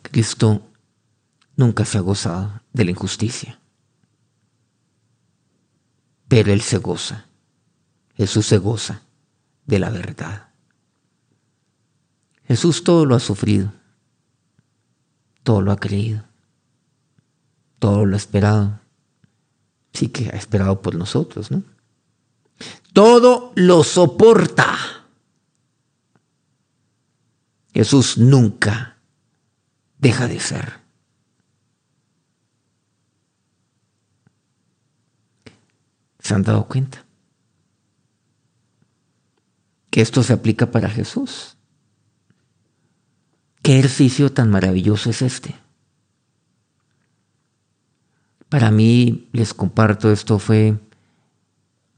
Cristo 0.02 0.66
nunca 1.56 1.84
se 1.84 1.98
ha 1.98 2.00
gozado 2.00 2.62
de 2.72 2.84
la 2.84 2.90
injusticia. 2.90 3.58
Pero 6.28 6.52
Él 6.52 6.62
se 6.62 6.78
goza. 6.78 7.26
Jesús 8.14 8.46
se 8.46 8.58
goza 8.58 9.02
de 9.66 9.78
la 9.78 9.90
verdad. 9.90 10.48
Jesús 12.44 12.82
todo 12.82 13.06
lo 13.06 13.14
ha 13.14 13.20
sufrido 13.20 13.72
todo 15.42 15.62
lo 15.62 15.72
ha 15.72 15.76
creído, 15.76 16.22
todo 17.78 18.04
lo 18.04 18.14
ha 18.14 18.16
esperado. 18.16 18.80
Sí 19.92 20.08
que 20.08 20.28
ha 20.28 20.36
esperado 20.36 20.80
por 20.80 20.94
nosotros, 20.94 21.50
¿no? 21.50 21.64
Todo 22.92 23.52
lo 23.54 23.84
soporta. 23.84 24.76
Jesús 27.72 28.18
nunca 28.18 28.96
deja 29.98 30.26
de 30.26 30.40
ser. 30.40 30.80
¿Se 36.18 36.34
han 36.34 36.42
dado 36.42 36.66
cuenta? 36.66 37.04
Que 39.90 40.00
esto 40.00 40.22
se 40.22 40.32
aplica 40.32 40.70
para 40.70 40.88
Jesús. 40.88 41.56
¿Qué 43.62 43.78
ejercicio 43.78 44.32
tan 44.32 44.50
maravilloso 44.50 45.10
es 45.10 45.22
este? 45.22 45.56
Para 48.48 48.70
mí, 48.70 49.28
les 49.32 49.54
comparto, 49.54 50.10
esto 50.10 50.38
fue 50.38 50.78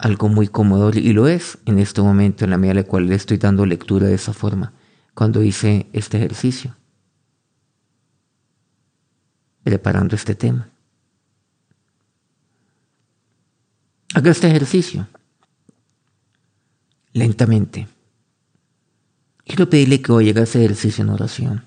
algo 0.03 0.29
muy 0.29 0.49
cómodo 0.49 0.91
y 0.93 1.13
lo 1.13 1.29
es 1.29 1.59
en 1.65 1.79
este 1.79 2.03
momento, 2.03 2.45
en 2.45 2.51
la 2.51 2.59
medida 2.59 2.73
en 2.73 2.77
la 2.79 2.83
cual 2.83 3.07
le 3.07 3.15
estoy 3.15 3.39
dando 3.39 3.65
lectura 3.65 4.09
de 4.09 4.15
esa 4.15 4.33
forma, 4.33 4.73
cuando 5.15 5.45
hice 5.45 5.87
este 5.93 6.17
ejercicio, 6.17 6.77
preparando 9.63 10.17
este 10.17 10.35
tema. 10.35 10.69
Haga 14.13 14.33
este 14.33 14.49
ejercicio 14.49 15.07
lentamente. 17.13 17.87
Quiero 19.45 19.71
pedirle 19.71 20.03
que 20.03 20.11
hoy 20.11 20.31
haga 20.31 20.43
ese 20.43 20.65
ejercicio 20.65 21.05
en 21.05 21.11
oración. 21.11 21.65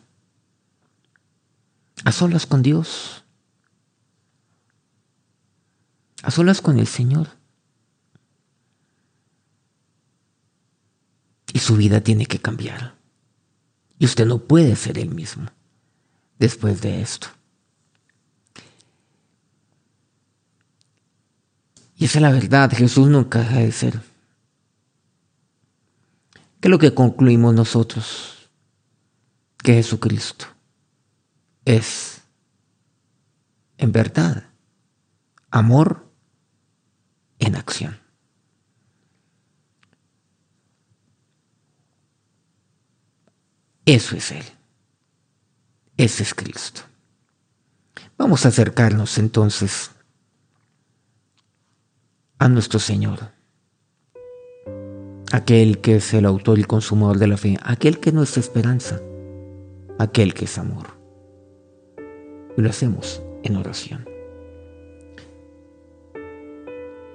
A 2.03 2.11
solas 2.11 2.45
con 2.45 2.61
Dios. 2.61 3.23
A 6.21 6.31
solas 6.31 6.59
con 6.59 6.77
el 6.79 6.87
Señor. 6.87 7.29
Y 11.55 11.59
su 11.59 11.77
vida 11.77 12.01
tiene 12.01 12.25
que 12.25 12.37
cambiar. 12.37 12.95
Y 13.97 14.03
usted 14.03 14.25
no 14.25 14.39
puede 14.39 14.75
ser 14.75 14.97
el 14.97 15.09
mismo 15.09 15.49
después 16.37 16.81
de 16.81 17.01
esto. 17.01 17.27
Y 21.95 22.03
esa 22.03 22.17
es 22.17 22.21
la 22.21 22.31
verdad, 22.31 22.69
Jesús 22.75 23.07
nunca 23.07 23.39
deja 23.39 23.59
de 23.59 23.71
ser. 23.71 24.01
¿Qué 26.59 26.67
es 26.67 26.69
lo 26.69 26.77
que 26.77 26.93
concluimos 26.93 27.53
nosotros? 27.53 28.49
Que 29.59 29.75
Jesucristo 29.75 30.47
es, 31.63 32.21
en 33.77 33.93
verdad, 33.93 34.49
amor 35.51 36.11
en 37.39 37.55
acción. 37.55 38.04
Eso 43.85 44.15
es 44.15 44.31
Él. 44.31 44.45
Ese 45.97 46.23
es 46.23 46.33
Cristo. 46.33 46.81
Vamos 48.17 48.45
a 48.45 48.49
acercarnos 48.49 49.17
entonces 49.17 49.91
a 52.37 52.49
nuestro 52.49 52.79
Señor 52.79 53.35
aquel 55.31 55.79
que 55.79 55.97
es 55.97 56.13
el 56.13 56.25
autor 56.25 56.59
y 56.59 56.63
consumador 56.63 57.17
de 57.19 57.27
la 57.27 57.37
fe, 57.37 57.57
aquel 57.63 57.99
que 57.99 58.09
es 58.09 58.15
nuestra 58.15 58.39
esperanza, 58.39 59.01
aquel 59.99 60.33
que 60.33 60.45
es 60.45 60.57
amor. 60.57 60.87
Y 62.57 62.61
lo 62.61 62.69
hacemos 62.69 63.21
en 63.43 63.57
oración. 63.57 64.07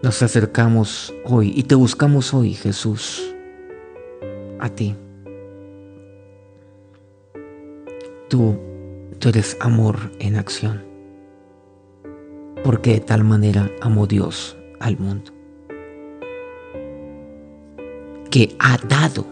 Nos 0.03 0.23
acercamos 0.23 1.15
hoy 1.25 1.53
y 1.55 1.63
te 1.63 1.75
buscamos 1.75 2.35
hoy, 2.35 2.55
Jesús, 2.55 3.35
a 4.59 4.69
ti. 4.69 4.97
Tú, 8.31 8.57
tú 9.19 9.29
eres 9.29 9.59
amor 9.61 9.99
en 10.19 10.37
acción, 10.37 10.83
porque 12.65 12.95
de 12.95 13.01
tal 13.01 13.25
manera 13.25 13.71
amó 13.83 14.07
Dios 14.07 14.57
al 14.79 14.99
mundo 14.99 15.33
que 18.31 18.57
ha 18.59 18.79
dado. 18.89 19.27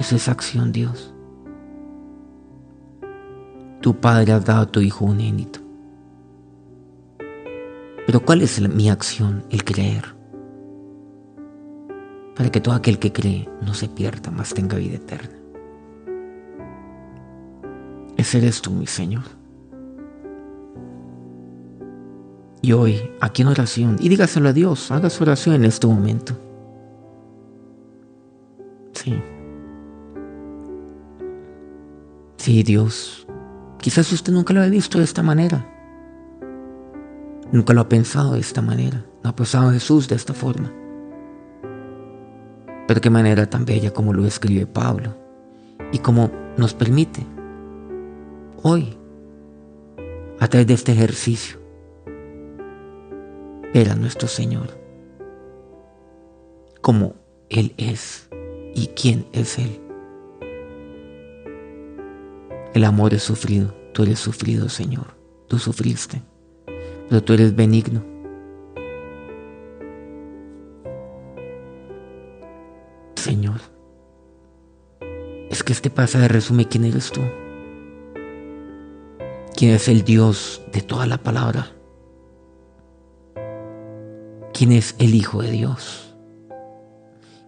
Esa 0.00 0.16
es 0.16 0.28
acción, 0.28 0.72
Dios. 0.72 1.14
Tu 3.80 3.94
Padre 3.94 4.32
ha 4.32 4.40
dado 4.40 4.62
a 4.62 4.66
tu 4.66 4.80
Hijo 4.80 5.04
unénito. 5.04 5.60
Pero 8.06 8.24
¿cuál 8.24 8.42
es 8.42 8.60
mi 8.60 8.88
acción? 8.88 9.44
El 9.50 9.64
creer. 9.64 10.16
Para 12.34 12.50
que 12.50 12.60
todo 12.60 12.74
aquel 12.74 12.98
que 12.98 13.12
cree 13.12 13.48
no 13.60 13.74
se 13.74 13.88
pierda, 13.88 14.30
más 14.30 14.54
tenga 14.54 14.78
vida 14.78 14.96
eterna. 14.96 15.37
Ese 18.18 18.38
eres 18.38 18.60
tú, 18.60 18.72
mi 18.72 18.86
Señor. 18.86 19.22
Y 22.60 22.72
hoy, 22.72 23.12
aquí 23.20 23.42
en 23.42 23.48
oración, 23.48 23.96
y 24.00 24.08
dígaselo 24.08 24.48
a 24.48 24.52
Dios, 24.52 24.90
haga 24.90 25.08
su 25.08 25.22
oración 25.22 25.54
en 25.54 25.64
este 25.64 25.86
momento. 25.86 26.36
Sí. 28.92 29.22
Sí, 32.36 32.62
Dios. 32.64 33.26
Quizás 33.78 34.12
usted 34.12 34.32
nunca 34.32 34.52
lo 34.52 34.62
ha 34.62 34.66
visto 34.66 34.98
de 34.98 35.04
esta 35.04 35.22
manera. 35.22 35.64
Nunca 37.52 37.72
lo 37.72 37.82
ha 37.82 37.88
pensado 37.88 38.32
de 38.32 38.40
esta 38.40 38.60
manera. 38.60 39.06
No 39.22 39.30
ha 39.30 39.36
pensado 39.36 39.68
a 39.68 39.72
Jesús 39.72 40.08
de 40.08 40.16
esta 40.16 40.34
forma. 40.34 40.72
Pero 42.88 43.00
qué 43.00 43.10
manera 43.10 43.48
tan 43.48 43.64
bella 43.64 43.92
como 43.92 44.12
lo 44.12 44.26
escribe 44.26 44.66
Pablo. 44.66 45.14
Y 45.92 46.00
como 46.00 46.32
nos 46.56 46.74
permite 46.74 47.37
hoy, 48.62 48.96
a 50.40 50.48
través 50.48 50.66
de 50.66 50.74
este 50.74 50.92
ejercicio, 50.92 51.58
ver 53.74 53.90
a 53.90 53.96
nuestro 53.96 54.28
Señor 54.28 54.78
como 56.80 57.14
Él 57.50 57.74
es 57.76 58.28
y 58.74 58.88
quién 58.88 59.26
es 59.32 59.58
Él. 59.58 59.80
El 62.74 62.84
amor 62.84 63.14
es 63.14 63.22
sufrido, 63.22 63.74
tú 63.92 64.02
eres 64.02 64.18
sufrido, 64.18 64.68
Señor, 64.68 65.06
tú 65.48 65.58
sufriste, 65.58 66.22
pero 67.08 67.22
tú 67.22 67.32
eres 67.32 67.54
benigno. 67.54 68.02
Señor, 73.16 73.60
es 75.50 75.62
que 75.62 75.72
este 75.72 75.90
pasaje 75.90 76.28
resume 76.28 76.68
quién 76.68 76.84
eres 76.84 77.10
tú, 77.10 77.20
quién 79.58 79.72
es 79.72 79.88
el 79.88 80.04
Dios 80.04 80.62
de 80.72 80.82
toda 80.82 81.04
la 81.04 81.18
palabra, 81.18 81.66
quién 84.54 84.70
es 84.70 84.94
el 85.00 85.16
Hijo 85.16 85.42
de 85.42 85.50
Dios, 85.50 86.14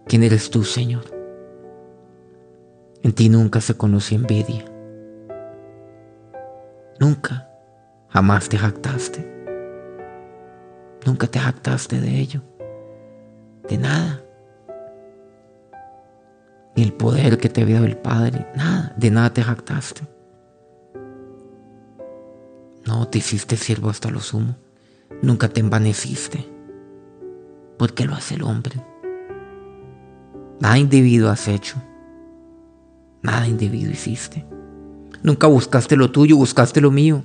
quién 0.07 0.23
eres 0.23 0.49
tú, 0.49 0.65
Señor. 0.65 1.05
En 3.01 3.13
ti 3.13 3.29
nunca 3.29 3.61
se 3.61 3.77
conoció 3.77 4.17
envidia, 4.17 4.65
nunca, 6.99 7.49
jamás 8.09 8.49
te 8.49 8.57
jactaste, 8.57 9.25
nunca 11.05 11.27
te 11.27 11.39
jactaste 11.39 12.01
de 12.01 12.19
ello, 12.19 12.41
de 13.69 13.77
nada. 13.77 14.21
Ni 16.75 16.83
el 16.83 16.91
poder 16.91 17.37
que 17.37 17.47
te 17.47 17.61
había 17.61 17.75
dado 17.75 17.87
el 17.87 17.95
Padre, 17.95 18.47
nada, 18.53 18.93
de 18.97 19.11
nada 19.11 19.31
te 19.31 19.41
jactaste. 19.43 20.20
No 22.85 23.07
te 23.07 23.19
hiciste 23.19 23.57
siervo 23.57 23.89
hasta 23.89 24.09
lo 24.09 24.19
sumo, 24.19 24.57
nunca 25.21 25.49
te 25.49 25.59
envaneciste, 25.59 26.45
porque 27.77 28.05
lo 28.05 28.15
hace 28.15 28.35
el 28.35 28.43
hombre. 28.43 28.83
Nada 30.59 30.77
indebido 30.77 31.29
has 31.29 31.47
hecho, 31.47 31.77
nada 33.21 33.47
indebido 33.47 33.91
hiciste. 33.91 34.45
Nunca 35.21 35.45
buscaste 35.45 35.95
lo 35.95 36.11
tuyo, 36.11 36.35
buscaste 36.37 36.81
lo 36.81 36.89
mío. 36.89 37.23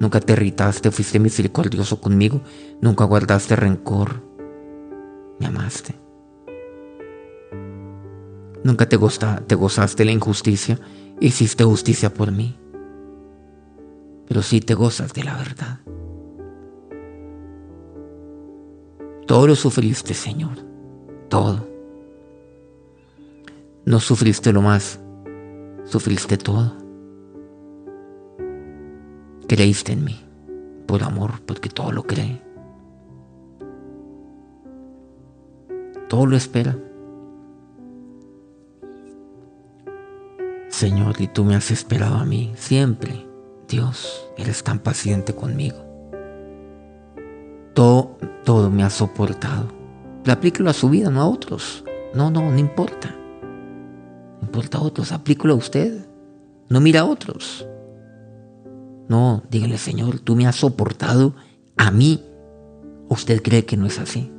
Nunca 0.00 0.18
te 0.18 0.32
irritaste, 0.32 0.90
fuiste 0.90 1.20
misericordioso 1.20 2.00
conmigo, 2.00 2.40
nunca 2.80 3.04
guardaste 3.04 3.54
rencor, 3.54 4.20
me 5.38 5.46
amaste. 5.46 5.94
Nunca 8.64 8.88
te, 8.88 8.98
te 9.46 9.54
gozaste 9.54 10.04
la 10.04 10.10
injusticia, 10.10 10.80
hiciste 11.20 11.62
justicia 11.62 12.12
por 12.12 12.32
mí. 12.32 12.58
Pero 14.26 14.42
sí 14.42 14.60
te 14.60 14.74
gozas 14.74 15.12
de 15.12 15.24
la 15.24 15.36
verdad. 15.36 15.80
Todo 19.26 19.46
lo 19.46 19.54
sufriste, 19.54 20.14
Señor. 20.14 20.58
Todo. 21.28 21.66
No 23.86 24.00
sufriste 24.00 24.52
lo 24.52 24.62
más, 24.62 24.98
sufriste 25.84 26.38
todo. 26.38 26.74
Creíste 29.46 29.92
en 29.92 30.04
mí, 30.04 30.24
por 30.86 31.02
amor, 31.02 31.42
porque 31.46 31.68
todo 31.68 31.92
lo 31.92 32.02
cree. 32.04 32.42
Todo 36.08 36.26
lo 36.26 36.36
espera. 36.36 36.78
Señor, 40.68 41.20
y 41.20 41.28
tú 41.28 41.44
me 41.44 41.54
has 41.54 41.70
esperado 41.70 42.16
a 42.16 42.24
mí 42.24 42.52
siempre. 42.56 43.33
Dios, 43.68 44.26
eres 44.36 44.62
tan 44.62 44.78
paciente 44.78 45.34
conmigo. 45.34 45.78
Todo, 47.74 48.16
todo 48.44 48.70
me 48.70 48.84
ha 48.84 48.90
soportado. 48.90 49.68
Aplíquelo 50.26 50.70
a 50.70 50.74
su 50.74 50.88
vida, 50.88 51.10
no 51.10 51.20
a 51.20 51.28
otros. 51.28 51.84
No, 52.14 52.30
no, 52.30 52.50
no 52.50 52.58
importa. 52.58 53.14
No 54.40 54.46
importa 54.46 54.78
a 54.78 54.82
otros, 54.82 55.12
aplíquelo 55.12 55.54
a 55.54 55.56
usted. 55.56 56.06
No 56.68 56.80
mira 56.80 57.00
a 57.00 57.04
otros. 57.04 57.66
No, 59.08 59.42
dígale, 59.50 59.78
Señor, 59.78 60.20
tú 60.20 60.36
me 60.36 60.46
has 60.46 60.56
soportado 60.56 61.34
a 61.76 61.90
mí. 61.90 62.24
¿Usted 63.08 63.42
cree 63.42 63.64
que 63.64 63.76
no 63.76 63.86
es 63.86 63.98
así? 63.98 64.30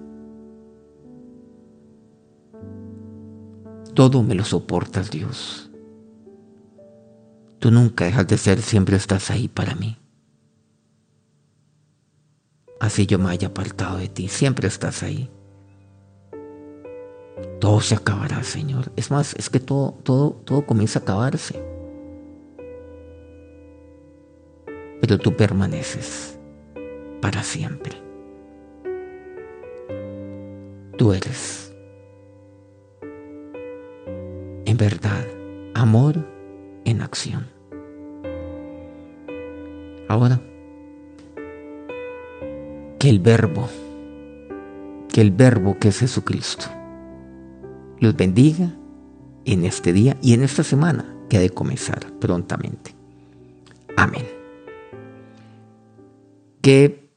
Todo 3.93 4.23
me 4.23 4.35
lo 4.35 4.43
soportas, 4.43 5.11
Dios. 5.11 5.64
Tú 7.65 7.71
nunca 7.71 8.05
dejas 8.05 8.27
de 8.27 8.37
ser, 8.37 8.61
siempre 8.61 8.95
estás 8.95 9.31
ahí 9.31 9.47
para 9.47 9.73
mí. 9.73 9.97
Así 12.79 13.07
yo 13.07 13.17
me 13.17 13.31
haya 13.31 13.47
apartado 13.47 13.97
de 13.97 14.07
ti, 14.07 14.27
siempre 14.27 14.67
estás 14.67 15.01
ahí. 15.01 15.31
Todo 17.59 17.81
se 17.81 17.95
acabará, 17.95 18.43
Señor. 18.43 18.91
Es 18.95 19.09
más, 19.09 19.33
es 19.33 19.49
que 19.49 19.59
todo, 19.59 19.93
todo, 20.03 20.33
todo 20.45 20.63
comienza 20.63 20.99
a 20.99 21.01
acabarse. 21.01 21.59
Pero 25.01 25.17
tú 25.17 25.35
permaneces 25.35 26.37
para 27.19 27.41
siempre. 27.41 27.99
Tú 30.99 31.13
eres, 31.13 31.73
en 33.01 34.77
verdad, 34.77 35.25
amor 35.73 36.23
en 36.85 37.01
acción. 37.01 37.54
Ahora, 40.07 40.41
que 42.99 43.09
el 43.09 43.19
verbo, 43.19 43.69
que 45.09 45.21
el 45.21 45.31
verbo 45.31 45.77
que 45.79 45.89
es 45.89 45.99
Jesucristo, 45.99 46.65
los 47.99 48.15
bendiga 48.15 48.73
en 49.45 49.65
este 49.65 49.93
día 49.93 50.17
y 50.21 50.33
en 50.33 50.43
esta 50.43 50.63
semana 50.63 51.15
que 51.29 51.37
ha 51.37 51.39
de 51.39 51.49
comenzar 51.49 52.11
prontamente. 52.19 52.95
Amén. 53.97 54.25
Qué, 56.61 57.09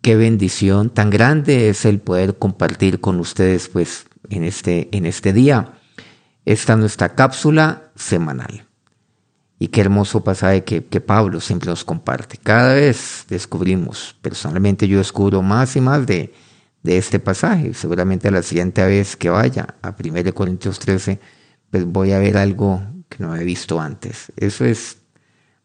qué 0.00 0.16
bendición 0.16 0.90
tan 0.90 1.10
grande 1.10 1.68
es 1.68 1.84
el 1.84 2.00
poder 2.00 2.38
compartir 2.38 3.00
con 3.00 3.20
ustedes 3.20 3.68
pues 3.68 4.06
en 4.30 4.44
este, 4.44 4.88
en 4.96 5.06
este 5.06 5.32
día 5.32 5.72
esta 6.44 6.76
nuestra 6.76 7.14
cápsula 7.14 7.90
semanal. 7.94 8.67
Y 9.58 9.68
qué 9.68 9.80
hermoso 9.80 10.22
pasaje 10.22 10.62
que, 10.62 11.00
Pablo 11.00 11.40
siempre 11.40 11.68
nos 11.68 11.84
comparte. 11.84 12.36
Cada 12.36 12.74
vez 12.74 13.24
descubrimos, 13.28 14.16
personalmente 14.22 14.86
yo 14.86 14.98
descubro 14.98 15.42
más 15.42 15.74
y 15.74 15.80
más 15.80 16.06
de, 16.06 16.32
este 16.84 17.18
pasaje. 17.18 17.74
Seguramente 17.74 18.30
la 18.30 18.42
siguiente 18.42 18.84
vez 18.86 19.16
que 19.16 19.30
vaya 19.30 19.74
a 19.82 19.94
1 19.98 20.32
Corintios 20.32 20.78
13, 20.78 21.20
pues 21.70 21.84
voy 21.84 22.12
a 22.12 22.18
ver 22.18 22.38
algo 22.38 22.82
que 23.08 23.22
no 23.22 23.34
he 23.36 23.44
visto 23.44 23.80
antes. 23.80 24.32
Eso 24.36 24.64
es, 24.64 24.98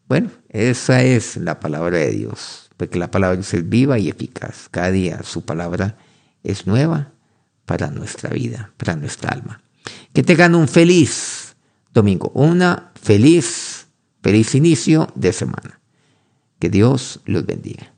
bueno, 0.08 0.30
esa 0.48 1.02
es 1.02 1.36
la 1.36 1.60
palabra 1.60 1.98
de 1.98 2.10
Dios, 2.10 2.70
porque 2.76 2.98
la 2.98 3.10
palabra 3.10 3.40
es 3.40 3.68
viva 3.68 3.98
y 3.98 4.08
eficaz. 4.08 4.68
Cada 4.70 4.90
día 4.90 5.22
su 5.22 5.44
palabra 5.44 5.96
es 6.42 6.66
nueva 6.66 7.12
para 7.64 7.90
nuestra 7.90 8.30
vida, 8.30 8.72
para 8.76 8.96
nuestra 8.96 9.30
alma. 9.30 9.62
Que 10.12 10.22
tengan 10.22 10.54
un 10.54 10.68
feliz 10.68 11.56
domingo, 11.92 12.30
una 12.34 12.92
feliz 13.00 13.73
Feliz 14.24 14.54
inicio 14.54 15.12
de 15.14 15.34
semana. 15.34 15.80
Que 16.58 16.70
Dios 16.70 17.20
los 17.26 17.44
bendiga. 17.44 17.92